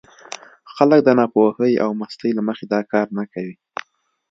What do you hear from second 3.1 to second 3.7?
نه کوي.